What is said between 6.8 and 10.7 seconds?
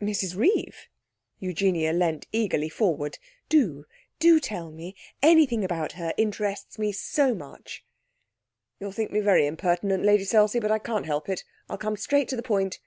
so much.' 'You'll think me very impertinent, Lady Selsey.